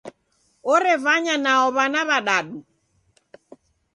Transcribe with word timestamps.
Orevanya 0.73 1.35
nao 1.45 1.65
w'ana 1.75 2.01
w'adadu. 2.09 2.57